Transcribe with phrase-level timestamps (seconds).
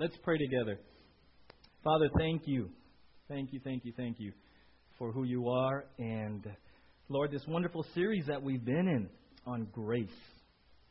[0.00, 0.80] Let's pray together.
[1.84, 2.70] Father, thank you.
[3.28, 4.32] Thank you, thank you, thank you
[4.96, 5.84] for who you are.
[5.98, 6.42] And
[7.10, 9.10] Lord, this wonderful series that we've been in
[9.46, 10.08] on grace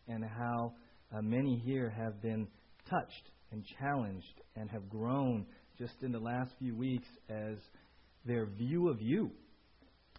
[0.08, 0.74] and how
[1.12, 2.48] uh, many here have been
[2.88, 5.48] touched and challenged and have grown
[5.80, 7.58] just in the last few weeks as
[8.28, 9.32] their view of you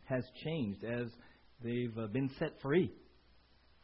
[0.06, 1.06] has changed, as
[1.62, 2.90] they've uh, been set free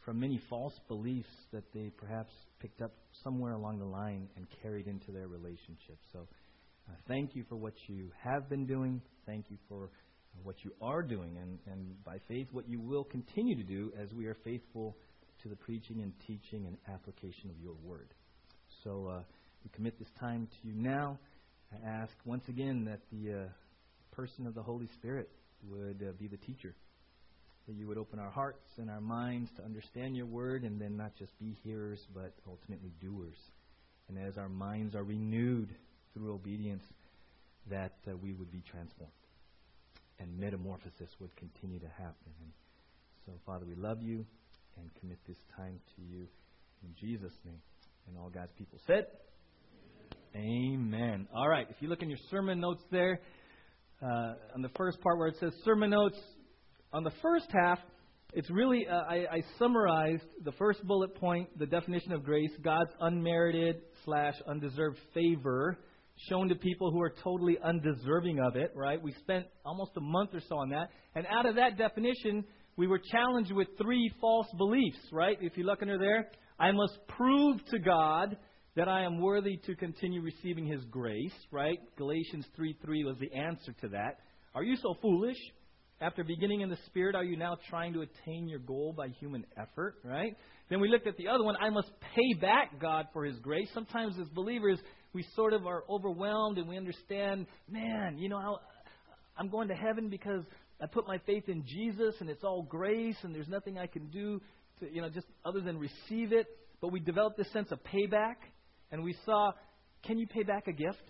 [0.04, 2.32] from many false beliefs that they perhaps
[2.66, 2.92] picked up
[3.22, 5.98] somewhere along the line and carried into their relationship.
[6.12, 6.26] So,
[6.88, 9.00] uh, thank you for what you have been doing.
[9.24, 9.90] Thank you for
[10.42, 14.12] what you are doing, and, and by faith, what you will continue to do as
[14.12, 14.96] we are faithful
[15.42, 18.08] to the preaching and teaching and application of your word.
[18.82, 19.22] So, uh,
[19.62, 21.20] we commit this time to you now.
[21.72, 23.48] I ask once again that the uh,
[24.10, 25.30] person of the Holy Spirit
[25.68, 26.74] would uh, be the teacher
[27.66, 30.96] that you would open our hearts and our minds to understand your word and then
[30.96, 33.38] not just be hearers, but ultimately doers.
[34.08, 35.74] And as our minds are renewed
[36.14, 36.84] through obedience,
[37.68, 39.12] that uh, we would be transformed
[40.18, 42.32] and metamorphosis would continue to happen.
[42.40, 42.52] And
[43.26, 44.24] so, Father, we love you
[44.78, 46.26] and commit this time to you
[46.82, 47.60] in Jesus' name.
[48.08, 49.06] And all God's people said,
[50.34, 51.26] Amen.
[51.34, 53.20] All right, if you look in your sermon notes there,
[54.02, 56.18] uh, on the first part where it says sermon notes,
[56.96, 57.78] on the first half,
[58.32, 62.90] it's really, uh, I, I summarized the first bullet point, the definition of grace, God's
[63.00, 65.78] unmerited slash undeserved favor
[66.30, 69.00] shown to people who are totally undeserving of it, right?
[69.02, 70.88] We spent almost a month or so on that.
[71.14, 72.44] And out of that definition,
[72.78, 75.36] we were challenged with three false beliefs, right?
[75.42, 78.38] If you look under there, I must prove to God
[78.74, 81.78] that I am worthy to continue receiving His grace, right?
[81.98, 84.20] Galatians 3 3 was the answer to that.
[84.54, 85.36] Are you so foolish?
[86.00, 89.46] After beginning in the Spirit, are you now trying to attain your goal by human
[89.56, 90.36] effort, right?
[90.68, 91.56] Then we looked at the other one.
[91.56, 93.68] I must pay back God for His grace.
[93.72, 94.78] Sometimes as believers,
[95.14, 98.58] we sort of are overwhelmed and we understand, man, you know,
[99.38, 100.42] I'm going to heaven because
[100.82, 104.08] I put my faith in Jesus and it's all grace and there's nothing I can
[104.10, 104.42] do
[104.80, 106.46] to, you know, just other than receive it.
[106.82, 108.36] But we developed this sense of payback
[108.92, 109.52] and we saw,
[110.02, 111.02] can you pay back a gift?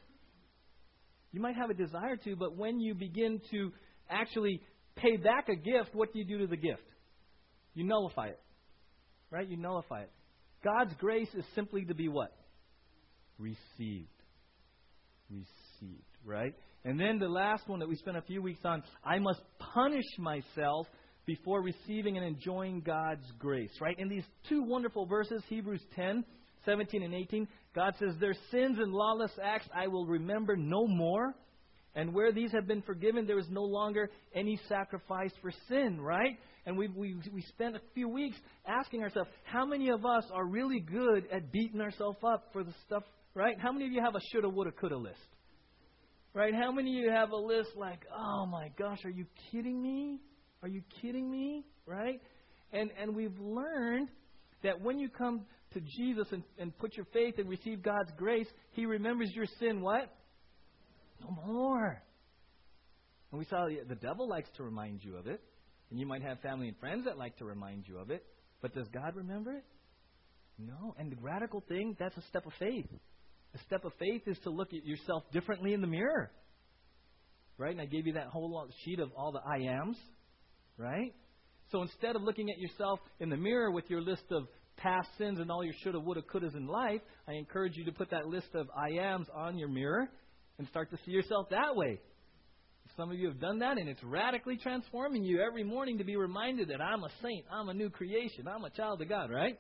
[1.33, 3.73] You might have a desire to, but when you begin to
[4.09, 4.61] actually
[4.97, 6.83] pay back a gift, what do you do to the gift?
[7.75, 8.41] You nullify it.
[9.31, 9.47] Right?
[9.47, 10.11] You nullify it.
[10.65, 12.33] God's grace is simply to be what?
[13.39, 14.09] Received.
[15.31, 16.03] Received.
[16.25, 16.55] Right?
[16.85, 20.07] And then the last one that we spent a few weeks on I must punish
[20.19, 20.87] myself
[21.27, 23.73] before receiving and enjoying God's grace.
[23.81, 23.99] Right?
[23.99, 26.25] In these two wonderful verses, Hebrews 10,
[26.65, 31.35] 17 and 18, God says, Their sins and lawless acts I will remember no more.
[31.97, 36.39] And where these have been forgiven, there is no longer any sacrifice for sin, right?
[36.67, 38.37] And we, we, we spent a few weeks
[38.67, 42.75] asking ourselves, how many of us are really good at beating ourselves up for the
[42.85, 43.03] stuff,
[43.35, 43.59] right?
[43.59, 45.17] How many of you have a shoulda, woulda, coulda list?
[46.35, 46.55] Right?
[46.55, 50.21] How many of you have a list like, oh my gosh, are you kidding me?
[50.63, 51.65] Are you kidding me?
[51.87, 52.21] Right?
[52.75, 54.09] And, and we've learned
[54.63, 58.49] that when you come to Jesus and, and put your faith and receive God's grace,
[58.73, 60.13] He remembers your sin what?
[61.21, 62.03] No more.
[63.33, 65.41] And we saw the devil likes to remind you of it.
[65.91, 68.25] And you might have family and friends that like to remind you of it.
[68.61, 69.65] But does God remember it?
[70.59, 70.95] No.
[70.99, 72.87] And the radical thing, that's a step of faith.
[73.55, 76.31] A step of faith is to look at yourself differently in the mirror.
[77.59, 77.73] Right?
[77.73, 79.97] And I gave you that whole sheet of all the I ams.
[80.77, 81.15] Right?
[81.73, 84.47] So instead of looking at yourself in the mirror with your list of
[84.77, 88.11] past sins and all your shoulda, woulda, couldas in life, I encourage you to put
[88.11, 90.09] that list of I ams on your mirror
[90.59, 92.01] and start to see yourself that way.
[92.97, 96.17] Some of you have done that, and it's radically transforming you every morning to be
[96.17, 99.59] reminded that I'm a saint, I'm a new creation, I'm a child of God, right?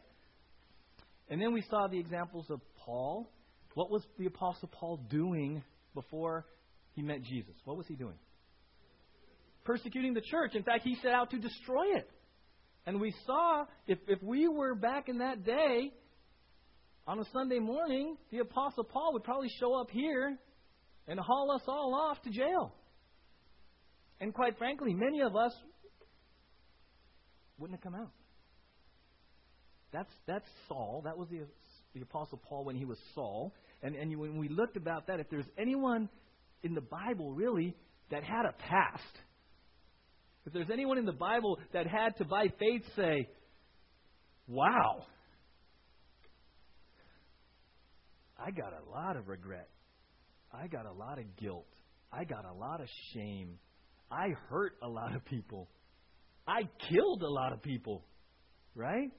[1.28, 3.28] And then we saw the examples of Paul.
[3.74, 5.62] What was the Apostle Paul doing
[5.94, 6.46] before
[6.92, 7.54] he met Jesus?
[7.64, 8.14] What was he doing?
[9.64, 10.54] Persecuting the church.
[10.54, 12.08] In fact, he set out to destroy it.
[12.86, 15.92] And we saw, if, if we were back in that day,
[17.06, 20.38] on a Sunday morning, the Apostle Paul would probably show up here
[21.08, 22.74] and haul us all off to jail.
[24.20, 25.53] And quite frankly, many of us
[27.58, 28.10] wouldn't have come out.
[29.92, 31.03] That's, that's Saul.
[31.04, 31.41] That was the,
[31.94, 33.54] the Apostle Paul when he was Saul.
[33.82, 36.08] And, and when we looked about that, if there's anyone
[36.62, 37.74] in the Bible really
[38.10, 39.02] that had a past,
[40.44, 43.28] if there's anyone in the Bible that had to, by faith, say,
[44.47, 45.04] wow,
[48.38, 49.68] I got a lot of regret.
[50.53, 51.66] I got a lot of guilt.
[52.13, 53.59] I got a lot of shame.
[54.10, 55.69] I hurt a lot of people.
[56.47, 58.04] I killed a lot of people.
[58.75, 59.10] Right?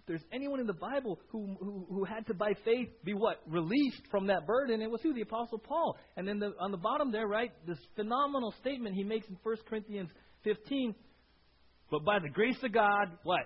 [0.00, 3.42] If there's anyone in the Bible who, who, who had to, by faith, be what?
[3.46, 5.14] Released from that burden, it was who?
[5.14, 5.96] The Apostle Paul.
[6.16, 9.56] And then the, on the bottom there, right, this phenomenal statement he makes in 1
[9.68, 10.10] Corinthians
[10.44, 10.94] 15.
[11.90, 13.40] But by the grace of God, what?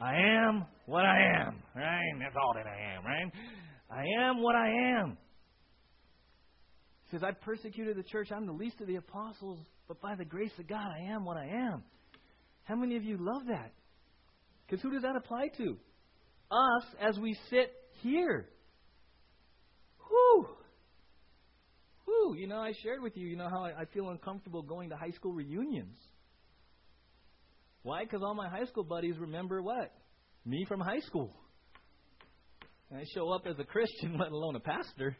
[0.00, 2.12] I am what I am, right?
[2.18, 3.32] That's all that I am, right?
[3.90, 4.68] I am what I
[5.00, 5.16] am.
[7.12, 8.32] Says, I persecuted the church.
[8.32, 11.36] I'm the least of the apostles, but by the grace of God, I am what
[11.36, 11.84] I am.
[12.64, 13.72] How many of you love that?
[14.66, 15.76] Because who does that apply to?
[16.50, 17.70] Us as we sit
[18.00, 18.48] here.
[20.08, 20.46] Whew.
[22.06, 22.34] Whew.
[22.38, 24.96] You know, I shared with you, you know, how I, I feel uncomfortable going to
[24.96, 25.98] high school reunions.
[27.82, 28.04] Why?
[28.04, 29.92] Because all my high school buddies remember what?
[30.46, 31.36] Me from high school.
[32.90, 35.14] And I show up as a Christian, let alone a pastor.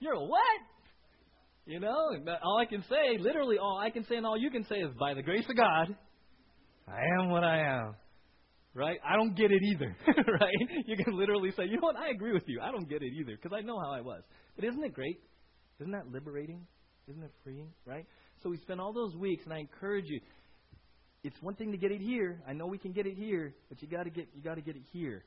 [0.00, 0.42] You're a what?
[1.66, 4.64] You know, all I can say, literally all I can say and all you can
[4.64, 5.94] say is, by the grace of God,
[6.88, 7.94] I am what I am.
[8.74, 8.98] Right?
[9.08, 9.96] I don't get it either.
[10.06, 10.84] right?
[10.86, 11.96] You can literally say, you know what?
[11.96, 12.60] I agree with you.
[12.62, 14.22] I don't get it either because I know how I was.
[14.56, 15.20] But isn't it great?
[15.80, 16.66] Isn't that liberating?
[17.08, 17.68] Isn't it freeing?
[17.84, 18.06] Right?
[18.42, 20.20] So we spend all those weeks, and I encourage you.
[21.22, 22.42] It's one thing to get it here.
[22.48, 24.62] I know we can get it here, but you got to get you got to
[24.62, 25.24] get it here.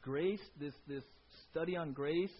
[0.00, 1.02] Grace, this this
[1.50, 2.30] study on grace,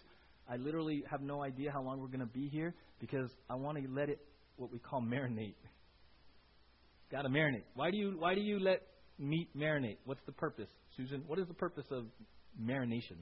[0.48, 3.78] I literally have no idea how long we're going to be here because I want
[3.78, 4.20] to let it
[4.56, 5.54] what we call marinate.
[7.10, 7.64] Got to marinate.
[7.74, 8.82] Why do you why do you let
[9.18, 9.98] meat marinate?
[10.04, 11.22] What's the purpose, Susan?
[11.26, 12.06] What is the purpose of
[12.60, 13.18] marination?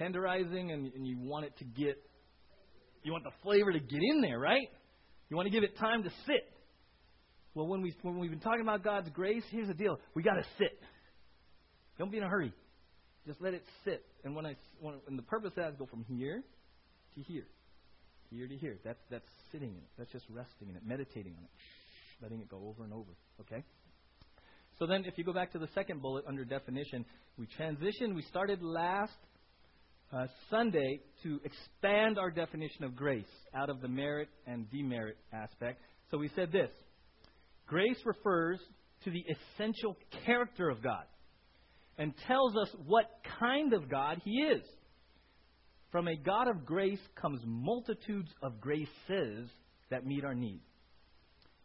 [0.00, 1.98] Tenderizing, and, and you want it to get,
[3.02, 4.68] you want the flavor to get in there, right?
[5.28, 6.52] You want to give it time to sit.
[7.54, 10.34] Well, when we when we've been talking about God's grace, here's the deal: we got
[10.34, 10.78] to sit.
[11.98, 12.52] Don't be in a hurry.
[13.28, 14.04] Just let it sit.
[14.24, 16.42] And when I when, and the purpose of that is go from here
[17.14, 17.46] to here,
[18.30, 18.78] here to here.
[18.84, 19.90] That's that's sitting in it.
[19.96, 21.50] That's just resting in it, meditating on it
[22.22, 23.10] letting it go over and over.
[23.40, 23.62] Okay?
[24.78, 27.04] So then, if you go back to the second bullet under definition,
[27.36, 28.14] we transition.
[28.14, 29.12] We started last
[30.12, 35.80] uh, Sunday to expand our definition of grace out of the merit and demerit aspect.
[36.10, 36.70] So we said this
[37.66, 38.60] Grace refers
[39.04, 41.04] to the essential character of God
[41.98, 43.06] and tells us what
[43.40, 44.62] kind of God He is.
[45.90, 49.50] From a God of grace comes multitudes of graces
[49.90, 50.64] that meet our needs.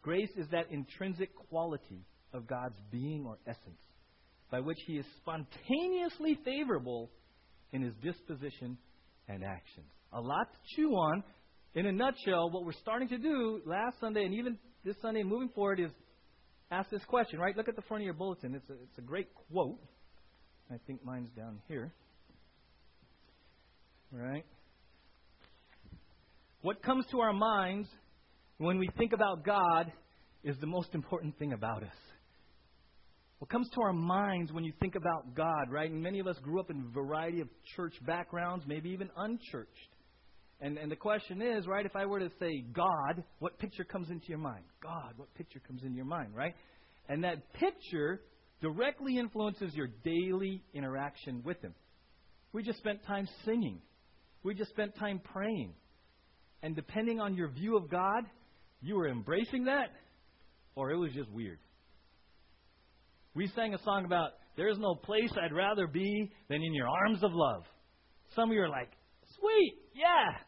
[0.02, 3.80] Grace is that intrinsic quality of God's being or essence
[4.50, 7.10] by which He is spontaneously favorable
[7.72, 8.76] in His disposition
[9.28, 9.86] and actions.
[10.12, 11.22] A lot to chew on.
[11.74, 15.48] In a nutshell, what we're starting to do last Sunday and even this Sunday moving
[15.48, 15.90] forward is
[16.70, 17.56] ask this question, right?
[17.56, 18.54] Look at the front of your bulletin.
[18.54, 19.80] It's a, it's a great quote.
[20.70, 21.92] I think mine's down here.
[24.12, 24.44] Right?
[26.62, 27.88] What comes to our minds
[28.58, 29.92] when we think about God
[30.44, 31.96] is the most important thing about us.
[33.38, 35.90] What comes to our minds when you think about God, right?
[35.90, 39.68] And many of us grew up in a variety of church backgrounds, maybe even unchurched.
[40.60, 44.08] And, and the question is, right, if I were to say God, what picture comes
[44.08, 44.64] into your mind?
[44.82, 46.54] God, what picture comes into your mind, right?
[47.08, 48.22] And that picture
[48.64, 51.74] directly influences your daily interaction with Him.
[52.54, 53.82] We just spent time singing.
[54.42, 55.74] We just spent time praying.
[56.62, 58.24] And depending on your view of God,
[58.80, 59.90] you were embracing that
[60.76, 61.58] or it was just weird.
[63.34, 67.22] We sang a song about there's no place I'd rather be than in your arms
[67.22, 67.64] of love.
[68.34, 68.88] Some of you are like,
[69.38, 70.38] sweet, yeah,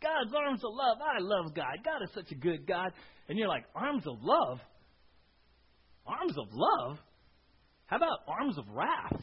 [0.00, 0.98] God's arms of love.
[1.00, 1.78] I love God.
[1.84, 2.92] God is such a good God.
[3.28, 4.60] And you're like, arms of love?
[6.06, 6.98] Arms of love?
[7.86, 9.22] How about arms of wrath?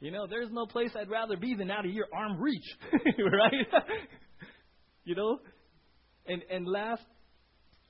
[0.00, 3.82] You know, there's no place I'd rather be than out of your arm reach, right?
[5.04, 5.38] you know,
[6.26, 7.02] and and last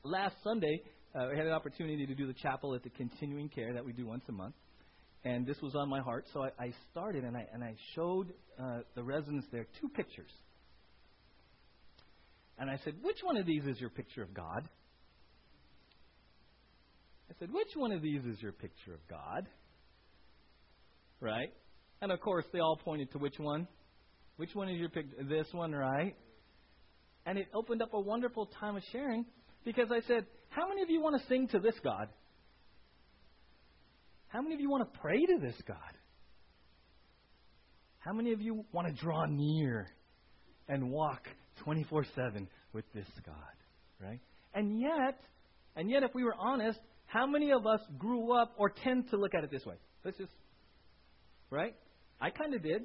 [0.03, 0.83] last Sunday
[1.15, 3.93] uh, I had an opportunity to do the chapel at the continuing care that we
[3.93, 4.55] do once a month.
[5.25, 8.33] And this was on my heart, so I, I started and I, and I showed
[8.59, 10.31] uh, the residents there two pictures.
[12.59, 14.69] And I said, Which one of these is your picture of God?
[17.41, 19.49] Said, Which one of these is your picture of God?
[21.21, 21.53] Right?
[22.03, 23.67] And of course, they all pointed to which one?
[24.37, 25.17] Which one is your picture?
[25.29, 26.15] This one, right?
[27.27, 29.25] And it opened up a wonderful time of sharing
[29.65, 32.09] because I said, How many of you want to sing to this God?
[34.29, 35.77] How many of you want to pray to this God?
[37.99, 39.89] How many of you want to draw near
[40.69, 41.27] and walk
[41.65, 43.35] 24 7 with this God?
[44.01, 44.21] Right?
[44.55, 45.21] And yet,
[45.77, 46.79] and yet, if we were honest,
[47.11, 49.75] how many of us grew up or tend to look at it this way?
[50.05, 50.33] Let's just,
[51.51, 51.75] right?
[52.21, 52.83] I kind of did.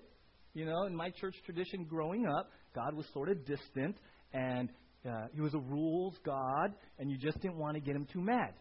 [0.56, 3.98] You know, in my church tradition growing up, God was sort of distant,
[4.34, 4.70] and
[5.08, 8.22] uh, he was a rules God, and you just didn't want to get him too
[8.22, 8.54] mad.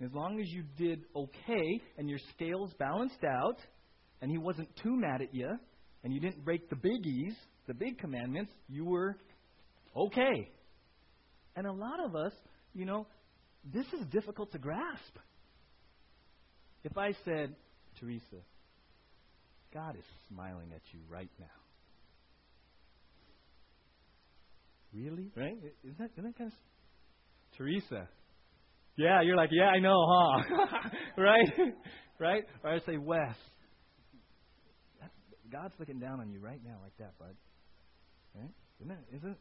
[0.00, 3.58] As long as you did okay and your scales balanced out
[4.22, 5.48] and he wasn't too mad at you
[6.04, 7.34] and you didn't break the biggies,
[7.66, 9.16] the big commandments, you were
[9.96, 10.52] okay.
[11.56, 12.32] And a lot of us,
[12.74, 13.08] you know,
[13.72, 15.18] this is difficult to grasp.
[16.84, 17.54] If I said,
[18.00, 18.42] Teresa,
[19.74, 21.46] God is smiling at you right now.
[24.94, 25.30] Really?
[25.36, 25.56] Right?
[25.84, 26.56] Isn't that, isn't that kind of.
[27.56, 28.08] Teresa.
[28.96, 30.88] Yeah, you're like, yeah, I know, huh?
[31.18, 31.74] right?
[32.18, 32.44] right?
[32.64, 33.36] Or I say, Wes.
[35.00, 35.12] That's,
[35.52, 37.34] God's looking down on you right now like that, bud.
[38.34, 38.50] Right?
[38.80, 39.16] Isn't it?
[39.16, 39.38] Isn't it?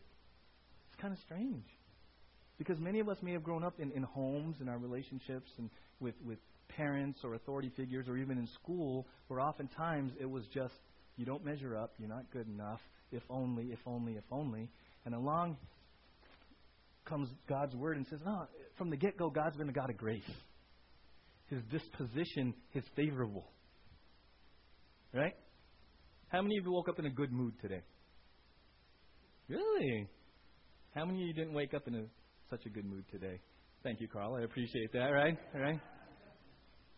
[0.91, 1.65] It's kind of strange.
[2.57, 5.69] Because many of us may have grown up in, in homes, in our relationships, and
[5.99, 10.73] with, with parents or authority figures, or even in school, where oftentimes it was just,
[11.17, 14.69] you don't measure up, you're not good enough, if only, if only, if only.
[15.05, 15.57] And along
[17.05, 18.47] comes God's word and says, no,
[18.77, 20.29] from the get go, God's been a God of grace.
[21.49, 23.45] His disposition is favorable.
[25.13, 25.33] Right?
[26.27, 27.81] How many of you woke up in a good mood today?
[29.47, 30.09] Really?
[30.93, 32.03] How many of you didn't wake up in a,
[32.49, 33.39] such a good mood today?
[33.83, 34.35] Thank you, Carl.
[34.35, 35.37] I appreciate that, right?
[35.55, 35.79] All right?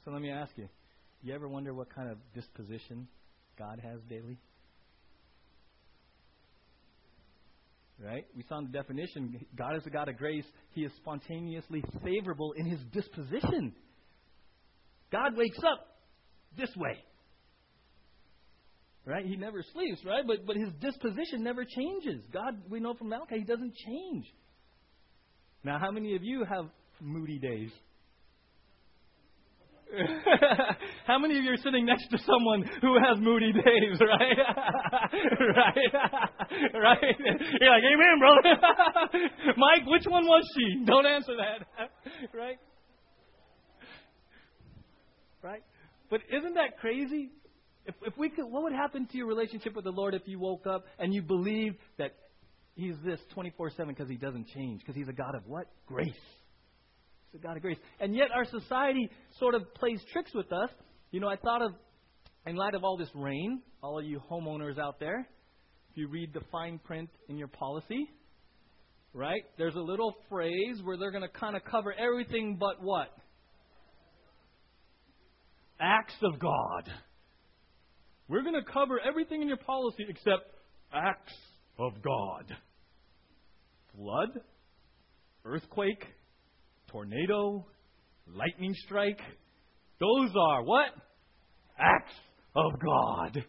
[0.05, 0.67] So let me ask you
[1.21, 3.07] you ever wonder what kind of disposition
[3.57, 4.37] God has daily?
[8.01, 8.25] Right?
[8.35, 10.45] We saw in the definition God is a God of grace.
[10.71, 13.73] He is spontaneously favorable in his disposition.
[15.11, 15.85] God wakes up
[16.57, 16.97] this way.
[19.05, 19.25] Right?
[19.25, 20.23] He never sleeps, right?
[20.25, 22.23] But but his disposition never changes.
[22.31, 24.25] God, we know from Malachi, he doesn't change.
[25.63, 26.65] Now, how many of you have
[27.01, 27.71] moody days?
[31.07, 34.37] How many of you are sitting next to someone who has moody days, right?
[35.11, 35.93] right?
[36.75, 37.15] right?
[37.59, 38.61] You're like, Amen, brother.
[39.57, 40.85] Mike, which one was she?
[40.85, 41.89] Don't answer that.
[42.37, 42.57] right?
[45.41, 45.63] Right?
[46.11, 47.31] But isn't that crazy?
[47.85, 50.37] If, if we could, what would happen to your relationship with the Lord if you
[50.39, 52.13] woke up and you believed that
[52.79, 54.79] He's this 24 7 because He doesn't change?
[54.79, 55.67] Because He's a God of what?
[55.85, 56.09] Grace.
[57.31, 57.77] It's a God of grace.
[57.99, 60.69] And yet our society sort of plays tricks with us.
[61.11, 61.73] You know, I thought of,
[62.47, 65.27] in light of all this rain, all of you homeowners out there,
[65.91, 68.09] if you read the fine print in your policy,
[69.13, 73.09] right, there's a little phrase where they're going to kind of cover everything but what?
[75.81, 76.89] Acts of God.
[78.27, 80.43] We're going to cover everything in your policy except
[80.93, 81.33] acts
[81.77, 82.55] of God.
[83.95, 84.29] Flood,
[85.45, 86.03] earthquake,
[86.87, 87.65] tornado,
[88.27, 89.19] lightning strike.
[89.99, 90.89] Those are what?
[91.77, 92.13] Acts
[92.55, 93.43] of God.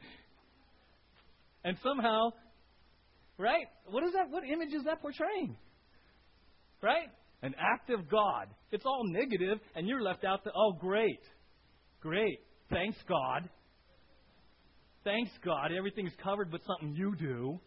[1.64, 2.30] And somehow,
[3.38, 3.66] right?
[3.90, 4.30] What is that?
[4.30, 5.56] What image is that portraying?
[6.82, 7.08] Right?
[7.42, 8.48] An act of God.
[8.70, 11.20] It's all negative, and you're left out to, oh, great.
[12.00, 12.40] Great.
[12.70, 13.48] Thanks, God.
[15.04, 15.72] Thanks, God.
[15.76, 17.58] Everything's covered but something you do.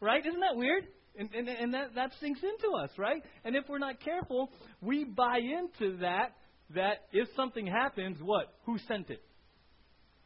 [0.00, 0.24] Right?
[0.24, 0.84] Isn't that weird?
[1.20, 3.22] And, and, and that, that sinks into us, right?
[3.44, 4.50] And if we're not careful,
[4.80, 6.32] we buy into that,
[6.74, 8.54] that if something happens, what?
[8.64, 9.22] Who sent it?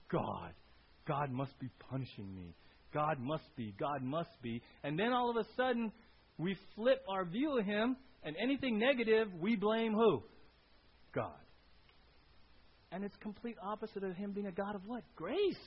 [0.08, 0.52] God.
[1.08, 2.54] God must be punishing me.
[2.92, 3.74] God must be.
[3.76, 4.62] God must be.
[4.84, 5.90] And then all of a sudden,
[6.38, 10.22] we flip our view of Him, and anything negative, we blame who?
[11.12, 11.32] God.
[12.92, 15.02] And it's complete opposite of Him being a God of what?
[15.16, 15.58] Grace.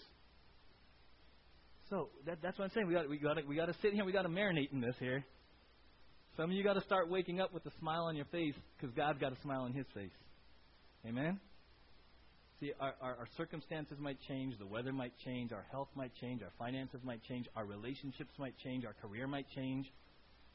[1.89, 2.88] So that, that's what I'm saying.
[2.88, 4.03] We got we got we got to sit here.
[4.03, 5.24] We got to marinate in this here.
[6.36, 8.96] Some of you got to start waking up with a smile on your face because
[8.96, 10.12] God's got a smile on His face.
[11.06, 11.39] Amen.
[12.60, 16.41] See, our, our, our circumstances might change, the weather might change, our health might change,
[16.41, 19.86] our finances might change, our relationships might change, our career might change,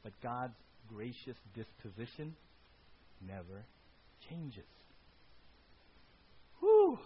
[0.02, 0.56] but God's
[0.88, 2.34] gracious disposition
[3.24, 3.64] never
[4.28, 4.64] changes.
[6.58, 6.98] Whew.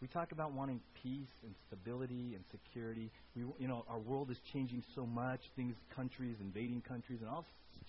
[0.00, 3.10] We talk about wanting peace and stability and security.
[3.34, 5.40] We, you know, our world is changing so much.
[5.56, 7.46] Things, countries, invading countries, and all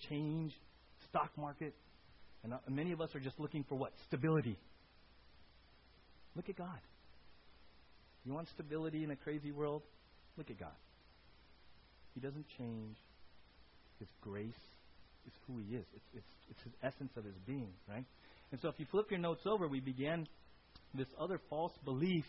[0.08, 0.52] change.
[1.10, 1.74] Stock market,
[2.42, 4.58] and uh, many of us are just looking for what stability.
[6.34, 6.78] Look at God.
[8.24, 9.82] You want stability in a crazy world?
[10.36, 10.76] Look at God.
[12.14, 12.96] He doesn't change.
[13.98, 14.52] His grace
[15.26, 15.84] is who He is.
[15.94, 18.04] It's, it's, it's His essence of His being, right?
[18.50, 20.26] And so if you flip your notes over, we began
[20.94, 22.24] this other false belief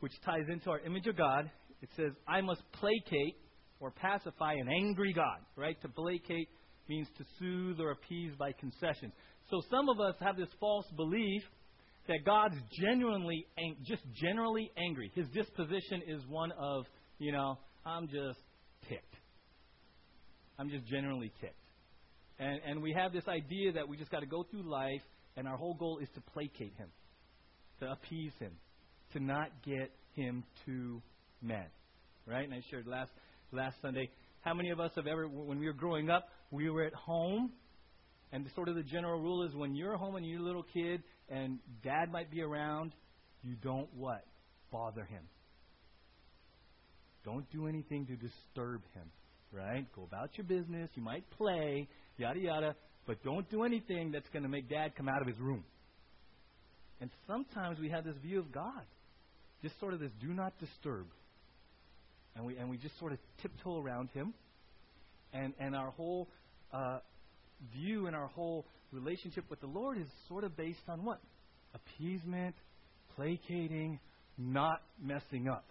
[0.00, 1.50] which ties into our image of God.
[1.82, 3.36] It says, I must placate
[3.80, 5.80] or pacify an angry God, right?
[5.82, 6.48] To placate
[6.88, 9.12] means to soothe or appease by concessions.
[9.50, 11.42] So some of us have this false belief
[12.08, 13.46] that God's genuinely,
[13.84, 15.10] just generally angry.
[15.14, 16.84] His disposition is one of,
[17.18, 18.40] you know, I'm just
[18.88, 19.14] ticked.
[20.58, 21.54] I'm just generally ticked.
[22.38, 25.02] And, and we have this idea that we just got to go through life,
[25.36, 26.88] and our whole goal is to placate him,
[27.80, 28.52] to appease him,
[29.12, 31.02] to not get him too
[31.42, 31.68] mad.
[32.26, 32.44] Right?
[32.44, 33.10] And I shared last
[33.52, 34.10] last Sunday.
[34.42, 37.50] How many of us have ever, when we were growing up, we were at home,
[38.32, 41.02] and sort of the general rule is when you're home and you're a little kid,
[41.28, 42.92] and dad might be around,
[43.42, 44.24] you don't what?
[44.70, 45.22] Bother him.
[47.24, 49.10] Don't do anything to disturb him.
[49.52, 49.84] Right?
[49.94, 50.88] Go about your business.
[50.94, 55.08] You might play, yada yada, but don't do anything that's going to make dad come
[55.08, 55.64] out of his room.
[57.00, 58.82] And sometimes we have this view of God,
[59.62, 61.06] just sort of this do not disturb.
[62.36, 64.34] And we, and we just sort of tiptoe around him.
[65.32, 66.28] And, and our whole
[66.72, 66.98] uh,
[67.74, 71.20] view and our whole relationship with the Lord is sort of based on what?
[71.74, 72.54] Appeasement,
[73.16, 73.98] placating,
[74.36, 75.70] not messing up.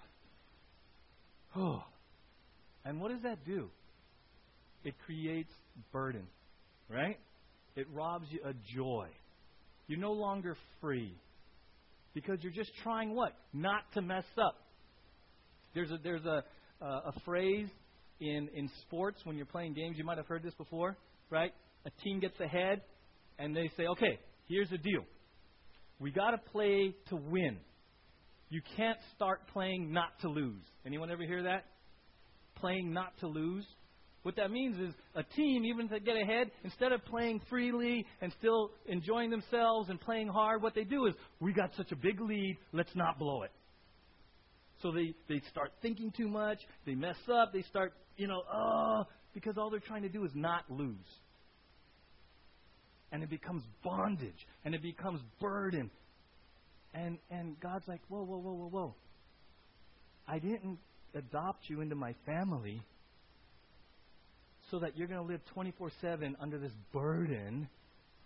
[1.55, 1.83] Oh.
[2.85, 3.69] And what does that do?
[4.83, 5.51] It creates
[5.91, 6.25] burden,
[6.89, 7.19] right?
[7.75, 9.07] It robs you of joy.
[9.89, 11.17] You're no longer free
[12.13, 13.33] because you're just trying what?
[13.53, 14.55] Not to mess up.
[15.73, 16.43] There's a there's a
[16.79, 17.67] uh, a phrase
[18.19, 19.97] in in sports when you're playing games.
[19.97, 20.95] You might have heard this before,
[21.31, 21.51] right?
[21.87, 22.81] A team gets ahead
[23.39, 25.01] and they say, "Okay, here's the deal.
[25.99, 27.57] We got to play to win.
[28.49, 30.61] You can't start playing not to lose.
[30.85, 31.65] Anyone ever hear that?
[32.57, 33.65] Playing not to lose.
[34.29, 38.31] What that means is a team, even to get ahead, instead of playing freely and
[38.37, 42.21] still enjoying themselves and playing hard, what they do is, we got such a big
[42.21, 43.49] lead, let's not blow it.
[44.83, 49.05] So they, they start thinking too much, they mess up, they start, you know, oh,
[49.33, 50.93] because all they're trying to do is not lose.
[53.11, 55.89] And it becomes bondage, and it becomes burden,
[56.93, 58.95] and, and God's like, whoa, whoa, whoa, whoa, whoa.
[60.27, 60.77] I didn't
[61.15, 62.83] adopt you into my family
[64.71, 67.67] so that you're going to live 24 7 under this burden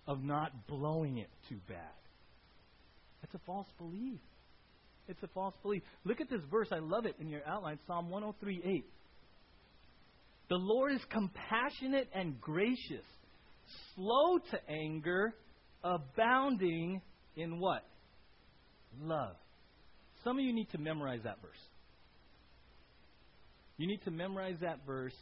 [0.07, 1.77] of not blowing it too bad.
[3.21, 4.19] That's a false belief.
[5.07, 5.83] It's a false belief.
[6.05, 6.67] Look at this verse.
[6.71, 8.85] I love it in your outline Psalm 103 8.
[10.49, 13.05] The Lord is compassionate and gracious,
[13.95, 15.33] slow to anger,
[15.83, 17.01] abounding
[17.35, 17.83] in what?
[19.01, 19.35] love.
[20.23, 21.51] Some of you need to memorize that verse.
[23.77, 25.15] You need to memorize that verse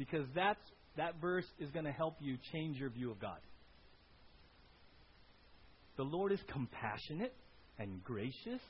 [0.00, 0.58] because that's,
[0.96, 3.36] that verse is going to help you change your view of God.
[5.98, 7.34] The Lord is compassionate
[7.78, 8.62] and gracious,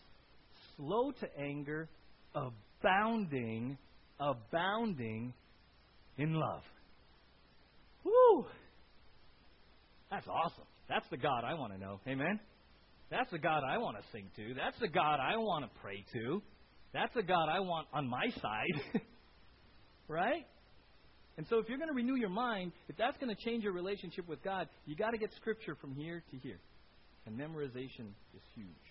[0.76, 1.88] slow to anger,
[2.34, 3.78] abounding,
[4.18, 5.32] abounding
[6.18, 6.62] in love.
[8.02, 8.46] Woo!
[10.10, 10.64] That's awesome.
[10.88, 12.00] That's the God I want to know.
[12.08, 12.40] Amen?
[13.08, 14.54] That's the God I want to sing to.
[14.54, 16.42] That's the God I want to pray to.
[16.92, 19.00] That's the God I want on my side.
[20.08, 20.44] right?
[21.40, 23.72] And so if you're going to renew your mind, if that's going to change your
[23.72, 26.61] relationship with God, you got to get scripture from here to here.
[27.24, 28.85] And memorization is huge.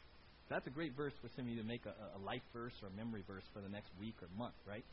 [0.50, 2.88] That's a great verse for some of you to make a, a life verse or
[2.88, 4.84] a memory verse for the next week or month, right?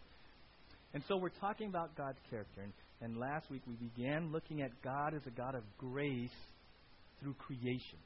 [0.92, 2.61] And so we're talking about God's character.
[2.61, 6.29] And, and last week we began looking at God as a God of grace
[7.23, 7.99] through creation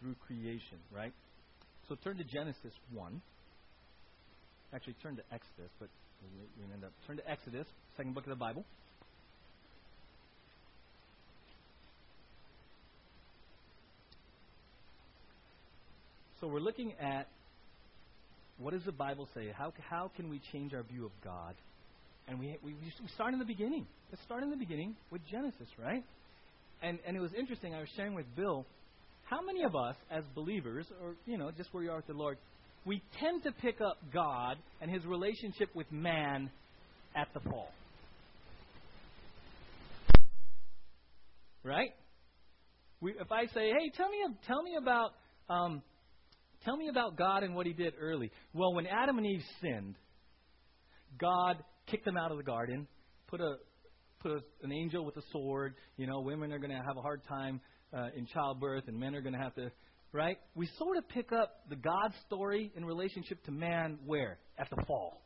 [0.00, 1.12] through creation, right?
[1.88, 3.20] So turn to Genesis 1.
[4.72, 5.88] Actually, turn to Exodus, but
[6.22, 6.92] we end up.
[7.06, 8.64] Turn to Exodus, second book of the Bible.
[16.40, 17.26] So we're looking at
[18.58, 19.52] what does the Bible say?
[19.56, 21.54] How, how can we change our view of God?
[22.28, 23.86] And we, we, we start in the beginning.
[24.10, 26.04] Let's start in the beginning with Genesis, right?
[26.82, 27.74] And, and it was interesting.
[27.74, 28.66] I was sharing with Bill
[29.24, 32.14] how many of us, as believers, or, you know, just where you are with the
[32.14, 32.38] Lord,
[32.84, 36.50] we tend to pick up God and his relationship with man
[37.14, 37.70] at the fall?
[41.64, 41.90] Right?
[43.00, 45.10] We, if I say, "Hey, tell me, tell me about,
[45.48, 45.82] um,
[46.64, 49.94] tell me about God and what He did early." Well, when Adam and Eve sinned,
[51.18, 52.88] God kicked them out of the garden,
[53.28, 53.56] put a
[54.20, 55.74] put a, an angel with a sword.
[55.96, 57.60] You know, women are going to have a hard time
[57.92, 59.70] uh, in childbirth, and men are going to have to,
[60.12, 60.38] right?
[60.54, 64.38] We sort of pick up the God story in relationship to man where?
[64.58, 65.22] At the fall.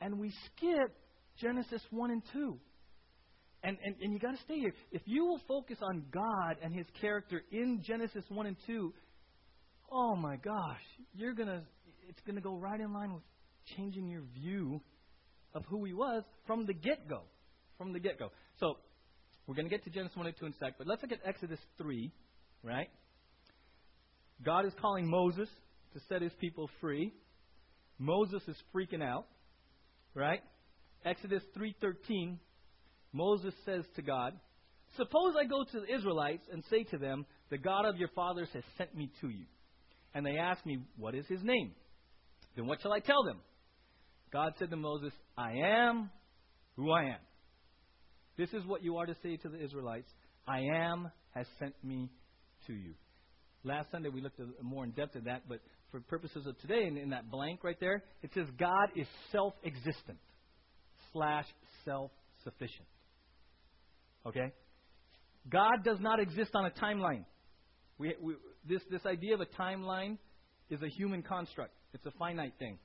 [0.00, 0.94] And we skip
[1.40, 2.58] Genesis 1 and 2.
[3.62, 4.72] And, and, and you got to stay here.
[4.90, 8.92] If you will focus on God and His character in Genesis 1 and 2,
[9.92, 10.80] oh my gosh,
[11.14, 11.62] you're gonna,
[12.08, 13.22] it's going to go right in line with
[13.76, 14.80] changing your view
[15.54, 17.22] of who He was from the get go.
[17.76, 18.30] From the get go.
[18.58, 18.76] So
[19.46, 21.12] we're going to get to Genesis 1 and 2 in a sec, but let's look
[21.12, 22.10] at Exodus 3,
[22.62, 22.88] right?
[24.44, 25.48] God is calling Moses
[25.94, 27.12] to set his people free.
[27.98, 29.26] Moses is freaking out,
[30.14, 30.40] right?
[31.04, 32.38] Exodus 3:13,
[33.12, 34.38] Moses says to God,
[34.96, 38.48] Suppose I go to the Israelites and say to them, The God of your fathers
[38.54, 39.46] has sent me to you.
[40.14, 41.74] And they ask me, What is his name?
[42.56, 43.40] Then what shall I tell them?
[44.32, 46.10] God said to Moses, I am
[46.76, 47.20] who I am.
[48.36, 50.08] This is what you are to say to the Israelites
[50.46, 52.10] I am has sent me
[52.66, 52.94] to you.
[53.64, 56.96] Last Sunday we looked more in depth at that, but for purposes of today, in,
[56.96, 60.18] in that blank right there, it says God is self existent
[61.12, 61.46] slash
[61.84, 62.10] self
[62.44, 62.86] sufficient.
[64.26, 64.52] Okay?
[65.48, 67.24] God does not exist on a timeline.
[67.98, 68.34] We, we,
[68.68, 70.18] this, this idea of a timeline
[70.70, 72.78] is a human construct, it's a finite thing.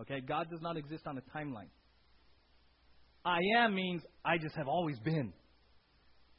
[0.00, 0.20] Okay?
[0.20, 1.68] God does not exist on a timeline.
[3.24, 5.32] I am means I just have always been.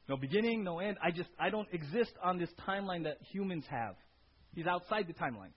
[0.09, 0.97] No beginning, no end.
[1.01, 3.95] I just I don't exist on this timeline that humans have.
[4.53, 5.53] He's outside the timeline.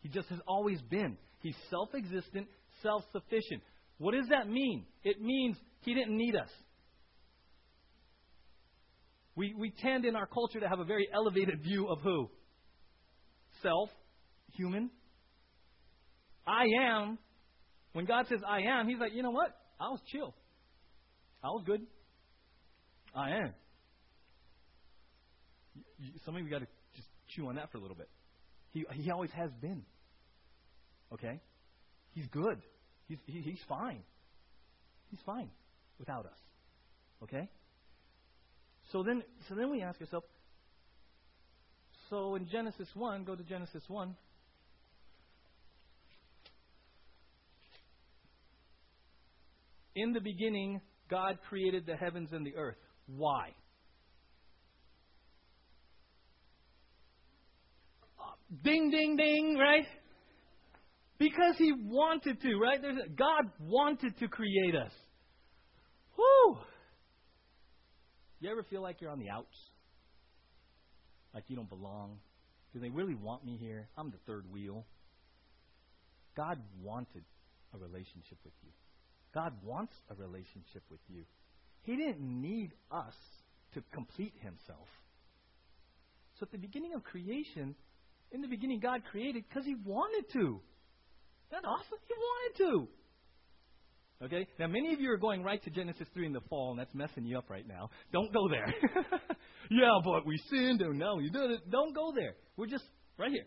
[0.00, 1.16] He just has always been.
[1.40, 2.48] He's self-existent,
[2.82, 3.62] self-sufficient.
[3.98, 4.84] What does that mean?
[5.04, 6.48] It means he didn't need us.
[9.34, 12.28] We, we tend in our culture to have a very elevated view of who?
[13.62, 13.88] Self,
[14.56, 14.90] human.
[16.46, 17.18] I am.
[17.92, 19.56] When God says I am, He's like, you know what?
[19.80, 20.34] I was chill.
[21.42, 21.80] I was good.
[23.14, 23.54] I am.
[26.24, 28.08] Some of you got to just chew on that for a little bit.
[28.70, 29.82] He, he always has been.
[31.12, 31.40] Okay?
[32.14, 32.60] He's good.
[33.08, 34.02] He's, he, he's fine.
[35.10, 35.50] He's fine
[35.98, 36.38] without us.
[37.22, 37.48] Okay?
[38.90, 40.26] So then, so then we ask ourselves,
[42.10, 44.14] so in Genesis 1, go to Genesis 1.
[49.94, 52.76] In the beginning, God created the heavens and the earth.
[53.06, 53.50] Why?
[58.18, 59.86] Uh, ding, ding, ding, right?
[61.18, 62.80] Because He wanted to, right?
[62.80, 64.92] There's a, God wanted to create us.
[66.16, 66.58] Whoo!
[68.40, 69.56] You ever feel like you're on the outs?
[71.34, 72.18] Like you don't belong?
[72.72, 73.88] Do they really want me here?
[73.96, 74.84] I'm the third wheel.
[76.36, 77.24] God wanted
[77.74, 78.70] a relationship with you.
[79.34, 81.24] God wants a relationship with you.
[81.82, 83.14] He didn't need us
[83.74, 84.88] to complete himself.
[86.38, 87.74] So at the beginning of creation,
[88.32, 90.38] in the beginning, God created because He wanted to.
[90.38, 91.98] Isn't that awesome?
[92.08, 92.88] He wanted to.
[94.24, 94.48] Okay?
[94.58, 96.94] Now, many of you are going right to Genesis 3 in the fall, and that's
[96.94, 97.90] messing you up right now.
[98.12, 98.72] Don't go there.
[99.70, 101.70] yeah, but we sinned, and now we did it.
[101.70, 102.34] Don't go there.
[102.56, 102.84] We're just
[103.18, 103.46] right here.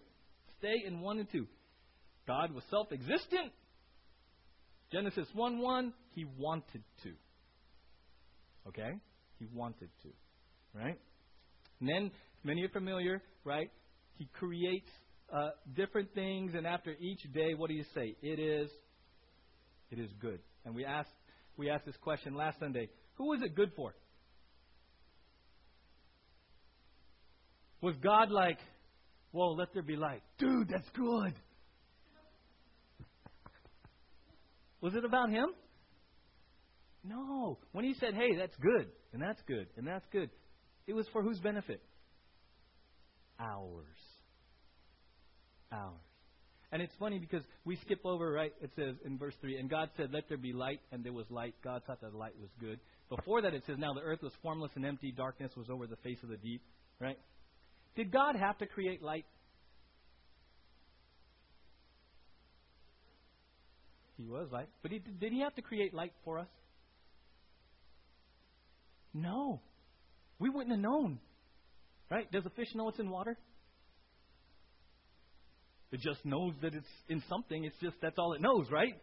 [0.60, 1.48] Stay in 1 and 2.
[2.28, 3.52] God was self existent.
[4.92, 7.14] Genesis 1 1, He wanted to.
[8.68, 8.92] Okay?
[9.40, 10.10] He wanted to.
[10.74, 11.00] Right?
[11.80, 12.12] And then,
[12.44, 13.70] many are familiar, right?
[14.18, 14.90] He creates
[15.34, 18.16] uh, different things, and after each day, what do you say?
[18.22, 18.70] It is,
[19.92, 20.40] it is good.
[20.66, 21.10] And we asked,
[21.58, 23.96] we asked this question last Sunday: Who was it good for?
[27.82, 28.58] Was God like,
[29.32, 30.70] whoa, let there be light, dude?
[30.70, 31.34] That's good.
[34.82, 35.50] Was it about him?
[37.08, 37.58] No.
[37.72, 40.30] When he said, hey, that's good, and that's good, and that's good,
[40.88, 41.82] it was for whose benefit?
[43.40, 43.86] Ours
[45.76, 45.94] ours.
[46.72, 48.52] And it's funny because we skip over, right?
[48.62, 51.26] It says in verse 3, and God said, Let there be light, and there was
[51.30, 51.56] light.
[51.64, 52.80] God thought that light was good.
[53.10, 55.96] Before that, it says, Now the earth was formless and empty, darkness was over the
[55.98, 56.62] face of the deep,
[57.00, 57.18] right?
[57.96, 59.26] Did God have to create light?
[64.18, 64.70] He was light.
[64.82, 66.48] But he, did he have to create light for us?
[69.16, 69.62] No.
[70.38, 71.20] We wouldn't have known.
[72.12, 72.30] Right?
[72.32, 73.38] Does a fish know it's in water?
[75.92, 77.64] It just knows that it's in something.
[77.64, 78.94] It's just that's all it knows, right?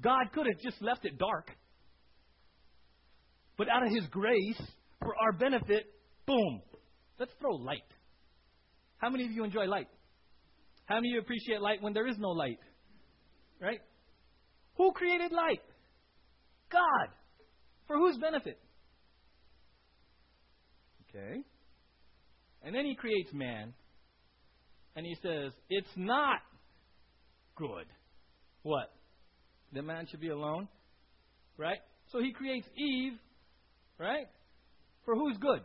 [0.00, 1.50] God could have just left it dark.
[3.58, 4.60] But out of His grace,
[5.00, 5.84] for our benefit,
[6.26, 6.62] boom,
[7.20, 7.84] let's throw light.
[8.96, 9.88] How many of you enjoy light?
[10.86, 12.58] How many of you appreciate light when there is no light?
[13.60, 13.80] Right?
[14.76, 15.60] Who created light?
[16.72, 17.08] God.
[17.86, 18.58] For whose benefit?
[21.14, 21.40] Okay.
[22.62, 23.72] And then he creates man
[24.96, 26.38] and he says, It's not
[27.56, 27.86] good.
[28.62, 28.90] What?
[29.72, 30.68] The man should be alone.
[31.56, 31.78] Right?
[32.10, 33.12] So he creates Eve,
[33.98, 34.26] right?
[35.04, 35.60] For who's good?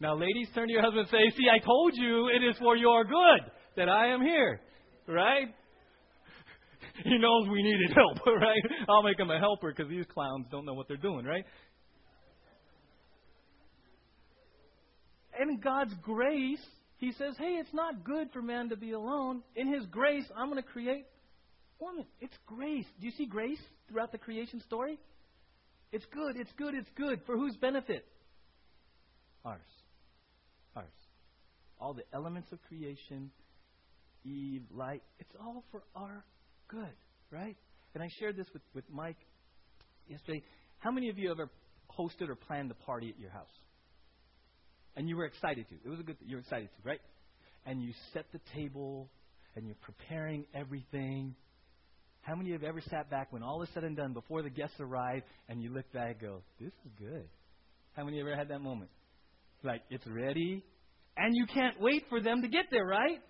[0.00, 2.76] Now, ladies, turn to your husband and say, See, I told you it is for
[2.76, 4.60] your good that I am here.
[5.06, 5.48] Right?
[7.04, 8.60] He knows we needed help, right?
[8.86, 11.42] I'll make him a helper because these clowns don't know what they're doing, right?
[15.50, 16.64] In God's grace,
[16.98, 19.42] He says, hey, it's not good for man to be alone.
[19.56, 21.06] In His grace, I'm going to create
[21.80, 22.04] woman.
[22.20, 22.86] It's grace.
[23.00, 24.98] Do you see grace throughout the creation story?
[25.90, 27.20] It's good, it's good, it's good.
[27.26, 28.06] For whose benefit?
[29.44, 29.60] Ours.
[30.74, 30.86] Ours.
[31.78, 33.30] All the elements of creation,
[34.24, 36.24] Eve, light, it's all for our
[36.68, 36.94] good,
[37.30, 37.56] right?
[37.94, 39.18] And I shared this with, with Mike
[40.08, 40.42] yesterday.
[40.78, 41.50] How many of you ever
[41.98, 43.52] hosted or planned a party at your house?
[44.96, 45.74] And you were excited to.
[45.84, 47.00] It was a good you were excited to, right?
[47.66, 49.08] And you set the table
[49.54, 51.34] and you're preparing everything.
[52.22, 54.76] How many have ever sat back when all is said and done before the guests
[54.80, 57.28] arrive and you look back and go, This is good?
[57.94, 58.90] How many ever had that moment?
[59.62, 60.64] Like it's ready
[61.16, 63.20] and you can't wait for them to get there, right?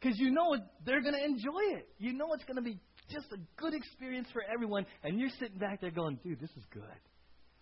[0.00, 1.88] Because you know they're going to enjoy it.
[1.98, 2.78] You know it's going to be
[3.10, 4.86] just a good experience for everyone.
[5.04, 6.82] And you're sitting back there going, dude, this is good.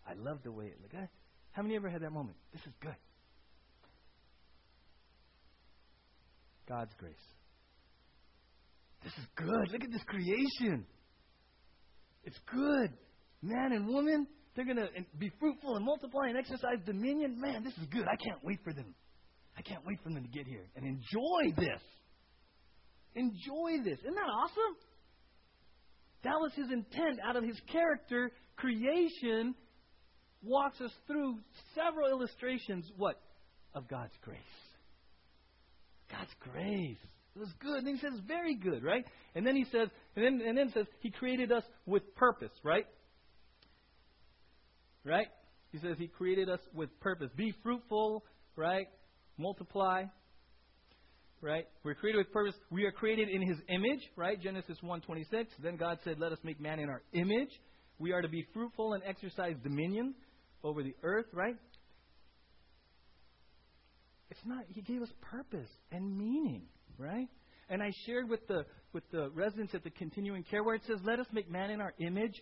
[0.09, 1.11] I love the way it looks.
[1.59, 2.37] How many ever had that moment?
[2.53, 2.95] This is good.
[6.69, 7.15] God's grace.
[9.03, 9.73] This is good.
[9.73, 10.87] Look at this creation.
[12.23, 12.93] It's good.
[13.43, 14.87] Man and woman, they're going to
[15.19, 17.41] be fruitful and multiply and exercise dominion.
[17.41, 18.05] Man, this is good.
[18.05, 18.95] I can't wait for them.
[19.57, 21.83] I can't wait for them to get here and enjoy this.
[23.17, 23.99] Enjoy this.
[23.99, 24.77] Isn't that awesome?
[26.23, 27.19] That was his intent.
[27.29, 29.57] Out of his character, creation
[30.43, 31.39] walks us through
[31.75, 33.21] several illustrations, what?
[33.75, 34.39] Of God's grace.
[36.11, 36.99] God's grace.
[37.37, 37.85] It was good.
[37.85, 39.05] And he says, very good, right?
[39.35, 42.87] And then he says, and then, and then says, he created us with purpose, right?
[45.05, 45.29] Right?
[45.73, 47.31] He says he created us with purpose.
[47.37, 48.25] Be fruitful,
[48.57, 48.89] right?
[49.37, 50.05] Multiply,
[51.41, 51.67] right?
[51.85, 52.55] We're created with purpose.
[52.71, 54.41] We are created in his image, right?
[54.41, 55.47] Genesis 1:26.
[55.63, 57.51] Then God said, "Let us make man in our image."
[57.99, 60.15] We are to be fruitful and exercise dominion
[60.63, 61.57] over the earth, right?
[64.31, 66.63] It's not he gave us purpose and meaning,
[66.99, 67.29] right?
[67.71, 70.99] And I shared with the with the residents at the continuing care where it says,
[71.03, 72.35] "Let us make man in our image."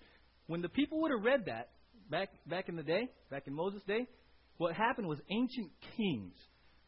[0.47, 1.71] When the people would have read that
[2.11, 4.07] back back in the day, back in Moses' day,
[4.59, 6.35] what happened was ancient kings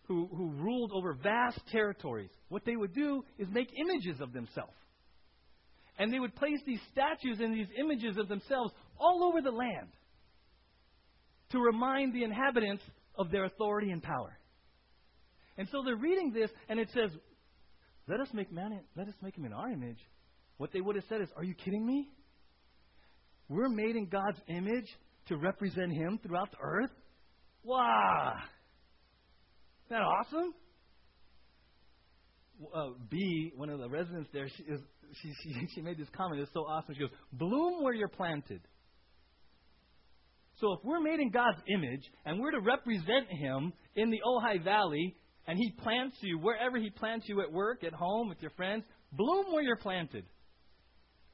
[0.08, 4.72] who, who ruled over vast territories, what they would do is make images of themselves.
[5.98, 9.88] And they would place these statues and these images of themselves all over the land
[11.50, 12.82] to remind the inhabitants
[13.16, 14.38] of their authority and power.
[15.56, 17.11] And so they're reading this, and it says,
[18.06, 19.98] "Let us make man, let us make him in our image."
[20.56, 22.11] What they would have said is, "Are you kidding me?
[23.48, 24.87] We're made in God's image
[25.28, 26.90] to represent Him throughout the earth.
[27.62, 28.34] Wow!
[29.87, 30.54] Isn't that awesome?
[32.74, 34.80] Uh, B, one of the residents there, she, is,
[35.22, 36.40] she, she, she made this comment.
[36.40, 36.94] It's so awesome.
[36.94, 38.61] She goes, Bloom where you're planted.
[40.60, 44.62] So if we're made in God's image and we're to represent Him in the Ojai
[44.62, 45.14] Valley,
[45.46, 48.84] and He plants you wherever He plants you at work, at home, with your friends,
[49.12, 50.24] bloom where you're planted.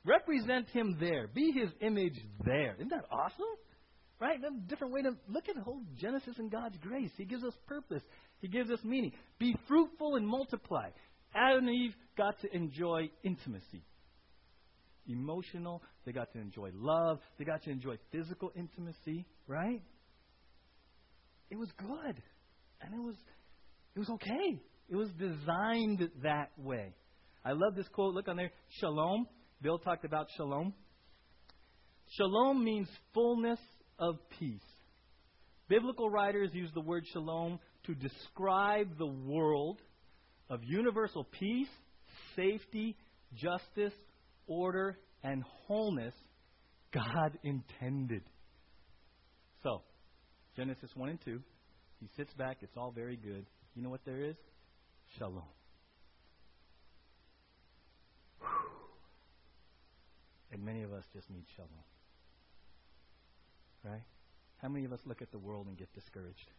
[0.05, 1.29] Represent Him there.
[1.35, 2.75] Be His image there.
[2.77, 3.47] Isn't that awesome?
[4.21, 4.39] Right?
[4.41, 7.11] That's a different way to look at the whole Genesis and God's grace.
[7.17, 8.03] He gives us purpose.
[8.41, 9.13] He gives us meaning.
[9.39, 10.91] Be fruitful and multiply.
[11.35, 13.83] Adam and Eve got to enjoy intimacy.
[15.07, 19.83] Emotional, they got to enjoy love, they got to enjoy physical intimacy, right?
[21.51, 22.23] It was good.
[22.81, 23.15] And it was
[23.95, 24.61] it was okay.
[24.89, 26.95] It was designed that way.
[27.45, 28.15] I love this quote.
[28.15, 28.51] Look on there.
[28.81, 29.27] Shalom.
[29.63, 30.75] Bill talked about shalom.
[32.17, 33.61] Shalom means fullness
[33.99, 34.61] of peace.
[35.69, 39.81] Biblical writers use the word shalom to describe the world
[40.51, 41.69] of universal peace,
[42.37, 42.97] safety,
[43.35, 43.95] justice,
[44.47, 46.15] order, and wholeness
[46.93, 48.23] God intended.
[49.63, 49.83] So,
[50.57, 51.41] Genesis 1 and 2,
[52.01, 53.47] he sits back, it's all very good.
[53.75, 54.37] You know what there is?
[55.19, 55.43] Shalom.
[60.53, 61.71] And many of us just need shalom.
[63.83, 64.05] Right?
[64.63, 66.51] How many of us look at the world and get discouraged?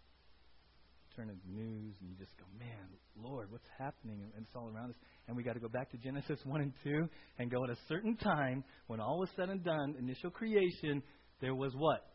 [1.15, 4.19] Turn to the news and you just go, man, Lord, what's happening?
[4.36, 4.95] And it's all around us.
[5.28, 7.08] And we got to go back to Genesis 1 and 2
[7.39, 11.01] and go at a certain time when all was said and done, initial creation,
[11.41, 12.06] there was what?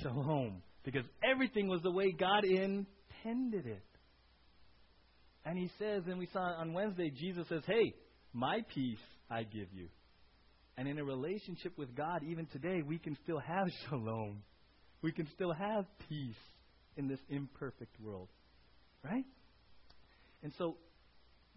[0.00, 0.62] Shalom.
[0.84, 3.84] Because everything was the way God intended it.
[5.44, 7.94] And he says, and we saw on Wednesday, Jesus says, hey,
[8.32, 8.98] my peace
[9.30, 9.88] I give you.
[10.76, 14.42] And in a relationship with God, even today, we can still have shalom.
[15.02, 16.36] We can still have peace
[16.96, 18.28] in this imperfect world.
[19.04, 19.24] Right?
[20.42, 20.76] And so,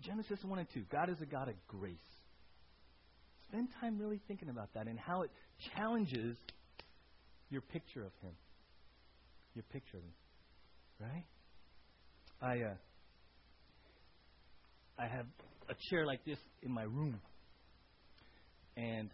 [0.02, 1.98] Genesis 1 and 2, God is a God of grace.
[3.48, 5.32] Spend time really thinking about that and how it
[5.76, 6.38] challenges
[7.50, 8.34] your picture of Him.
[9.54, 10.14] Your picture of Him.
[11.00, 11.26] Right?
[12.42, 12.76] I, uh,
[14.98, 15.26] I have
[15.70, 17.20] a chair like this in my room.
[18.78, 19.10] And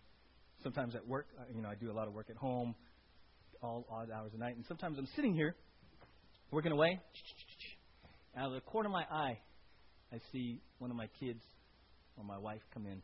[0.63, 2.75] sometimes at work, uh, you know, I do a lot of work at home.
[3.61, 4.55] all odd hours of night.
[4.55, 5.55] And sometimes I'm sitting here,
[6.51, 6.99] working away.
[8.37, 9.39] Out of the corner of my eye,
[10.13, 11.43] I see one of my kids
[12.17, 13.01] or my wife come in.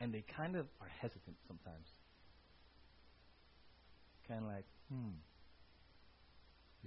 [0.00, 1.86] And they kind of are hesitant sometimes.
[4.28, 5.10] Kind of like, hmm,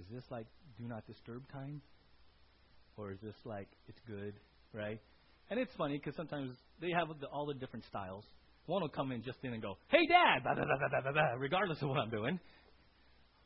[0.00, 0.46] is this like
[0.78, 1.80] do not disturb time?
[2.96, 4.34] Or is this like it's good,
[4.72, 5.00] right?
[5.50, 8.24] And it's funny because sometimes they have the, all the different styles.
[8.66, 10.64] One will come in just in and go, "Hey, Dad," blah, blah,
[11.02, 12.40] blah, blah, regardless of what I'm doing.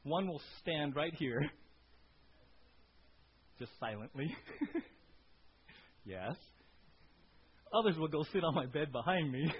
[0.05, 1.41] One will stand right here,
[3.59, 4.35] just silently.
[6.05, 6.35] yes.
[7.73, 9.53] Others will go sit on my bed behind me,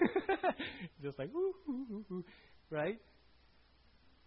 [1.03, 2.23] just like, ooh,
[2.71, 2.97] right?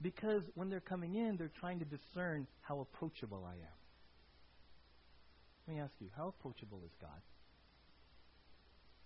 [0.01, 3.79] Because when they're coming in, they're trying to discern how approachable I am.
[5.67, 7.21] Let me ask you, how approachable is God?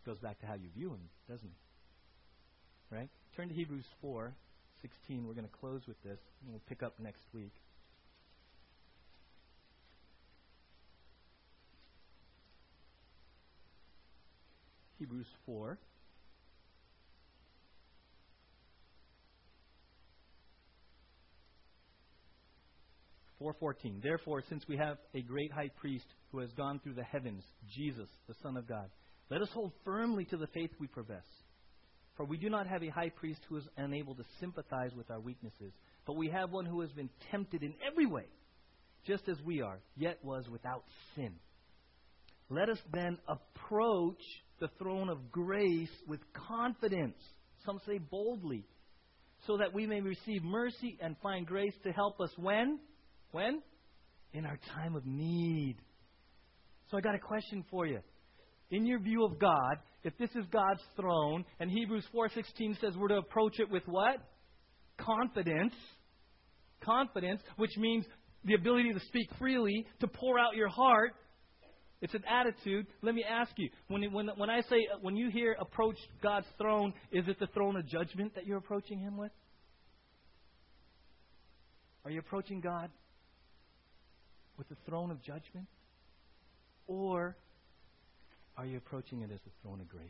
[0.05, 2.95] Goes back to how you view Him, doesn't it?
[2.95, 3.11] Right?
[3.37, 4.33] Turn to Hebrews 4,
[4.81, 5.27] 16.
[5.27, 7.53] We're going to close with this, and we'll pick up next week.
[14.99, 15.79] Hebrews 4.
[23.41, 27.45] 4:14 Therefore since we have a great high priest who has gone through the heavens
[27.75, 28.89] Jesus the son of God
[29.31, 31.25] let us hold firmly to the faith we profess.
[32.17, 35.21] For we do not have a high priest who is unable to sympathize with our
[35.21, 35.73] weaknesses
[36.07, 38.25] but we have one who has been tempted in every way
[39.07, 41.35] just as we are yet was without sin.
[42.49, 44.23] Let us then approach
[44.61, 47.17] the throne of grace with confidence
[47.65, 48.65] some say boldly
[49.47, 52.79] so that we may receive mercy and find grace to help us when
[53.33, 53.61] when?
[54.33, 55.77] In our time of need.
[56.91, 58.01] So I got a question for you.
[58.71, 63.09] In your view of God, if this is God's throne, and Hebrews 4:16 says we're
[63.09, 64.17] to approach it with what?
[64.97, 65.75] Confidence.
[66.81, 68.05] Confidence, which means
[68.45, 71.15] the ability to speak freely, to pour out your heart.
[72.03, 72.87] It's an attitude.
[73.03, 76.47] Let me ask you, when, when, when I say, uh, when you hear approach God's
[76.59, 79.33] throne, is it the throne of judgment that you're approaching Him with?
[82.05, 82.91] Are you approaching God
[84.59, 85.67] with the throne of judgment?
[86.87, 87.37] Or
[88.57, 90.05] are you approaching it as the throne of grace?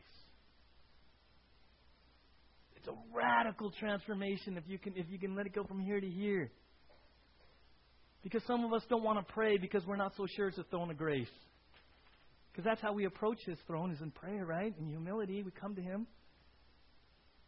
[2.76, 6.00] It's a radical transformation if you can if you can let it go from here
[6.00, 6.50] to here.
[8.22, 10.64] Because some of us don't want to pray because we're not so sure it's a
[10.64, 11.26] throne of grace.
[12.56, 14.74] Because that's how we approach His throne is in prayer, right?
[14.80, 16.06] In humility, we come to Him.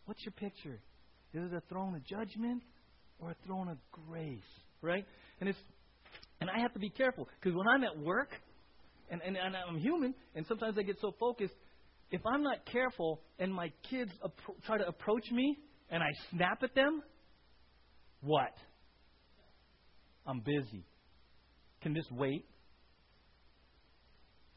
[0.05, 0.83] What's your picture?
[1.33, 2.63] Is it a throne of judgment
[3.19, 4.43] or a throne of grace?
[4.83, 5.07] Right?
[5.41, 5.59] And it's
[6.43, 8.29] and I have to be careful because when I'm at work,
[9.11, 11.55] and, and, and I'm human, and sometimes I get so focused,
[12.11, 15.57] if I'm not careful and my kids appro- try to approach me
[15.91, 17.03] and I snap at them,
[18.21, 18.53] what?
[20.27, 20.85] I'm busy.
[21.81, 22.45] Can this wait?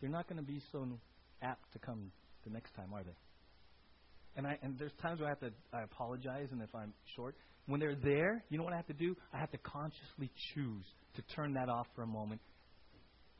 [0.02, 0.86] They're not going to be so
[1.42, 2.12] apt to come
[2.44, 3.16] the next time, are they?
[4.36, 7.36] And I and there's times where I have to I apologize, and if I'm short,
[7.68, 9.16] when they're there, you know what I have to do?
[9.34, 10.86] I have to consciously choose
[11.16, 12.42] to turn that off for a moment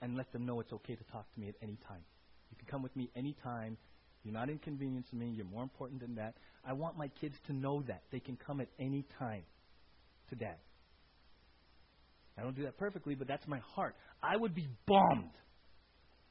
[0.02, 2.04] and let them know it's okay to talk to me at any time.
[2.50, 3.78] You can come with me anytime.
[4.24, 5.34] You're not inconveniencing me.
[5.36, 6.36] You're more important than that.
[6.66, 8.04] I want my kids to know that.
[8.12, 9.44] They can come at any time
[10.30, 10.58] to dad.
[12.38, 13.96] I don't do that perfectly, but that's my heart.
[14.22, 15.32] I would be bummed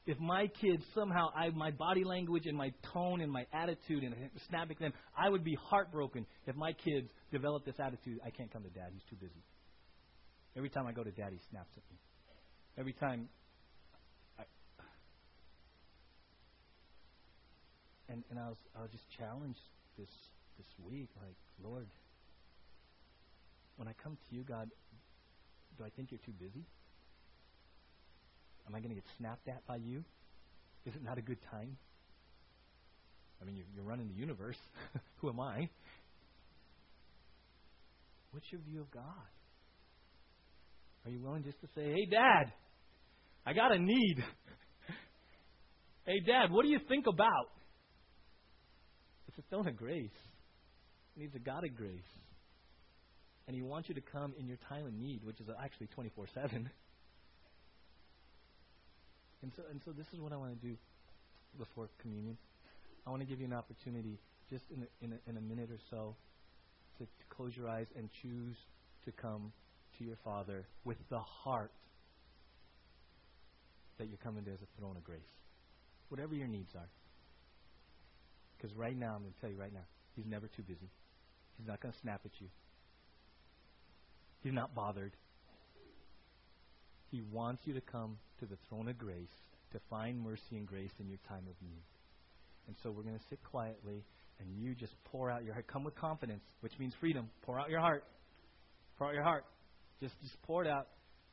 [0.05, 4.15] if my kids somehow I my body language and my tone and my attitude and
[4.49, 8.19] snapping them, I would be heartbroken if my kids develop this attitude.
[8.25, 9.43] I can't come to dad; he's too busy.
[10.57, 11.97] Every time I go to dad, he snaps at me.
[12.77, 13.29] Every time.
[18.09, 19.61] And and I was I was just challenged
[19.97, 20.09] this
[20.57, 21.87] this week, like Lord,
[23.77, 24.69] when I come to you, God,
[25.77, 26.65] do I think you're too busy?
[28.71, 30.01] Am I going to get snapped at by you?
[30.85, 31.75] Is it not a good time?
[33.41, 34.55] I mean, you're, running the universe.
[35.17, 35.67] Who am I?
[38.31, 39.03] What's your view of God?
[41.03, 42.53] Are you willing just to say, hey, Dad,
[43.45, 44.23] I got a need.
[46.05, 47.49] hey, Dad, what do you think about?
[49.27, 50.15] It's a throne of grace.
[51.17, 51.99] It needs a God of grace.
[53.47, 56.27] And He wants you to come in your time of need, which is actually 24
[56.33, 56.69] 7.
[59.41, 60.75] And so, and so this is what I want to do
[61.57, 62.37] before communion.
[63.05, 64.19] I want to give you an opportunity,
[64.49, 66.15] just in a, in a, in a minute or so,
[66.97, 68.55] to, to close your eyes and choose
[69.05, 69.51] to come
[69.97, 71.71] to your Father with the heart
[73.97, 75.21] that you're coming to as a throne of grace.
[76.09, 76.89] Whatever your needs are.
[78.57, 79.85] Because right now, I'm going to tell you right now,
[80.15, 80.89] He's never too busy.
[81.57, 82.47] He's not going to snap at you.
[84.43, 85.13] He's not bothered.
[87.11, 89.29] He wants you to come to the throne of grace
[89.73, 91.83] to find mercy and grace in your time of need.
[92.67, 94.03] And so we're going to sit quietly
[94.39, 95.67] and you just pour out your heart.
[95.67, 97.29] Come with confidence, which means freedom.
[97.43, 98.03] Pour out your heart.
[98.97, 99.45] Pour out your heart.
[99.99, 100.87] Just just pour it out.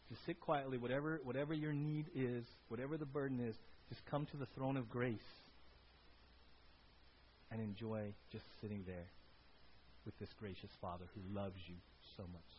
[0.09, 0.79] Just sit quietly.
[0.79, 3.55] Whatever whatever your need is, whatever the burden is,
[3.89, 5.19] just come to the throne of grace
[7.51, 9.07] and enjoy just sitting there
[10.05, 11.77] with this gracious Father who loves you
[12.17, 12.51] so much.